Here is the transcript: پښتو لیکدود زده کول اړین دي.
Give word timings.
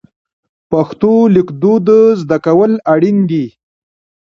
پښتو 0.71 1.11
لیکدود 1.35 1.87
زده 2.21 2.37
کول 2.45 2.71
اړین 2.93 3.17
دي. 3.29 3.45